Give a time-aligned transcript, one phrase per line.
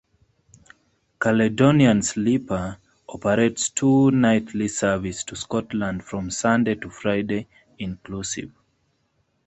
[1.21, 7.45] Caledonian Sleeper operates two nightly services to Scotland from Sunday to Friday
[7.77, 8.49] inclusive.